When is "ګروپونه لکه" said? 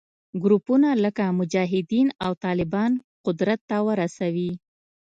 0.43-1.23